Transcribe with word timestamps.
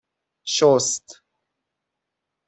شست 0.55 1.21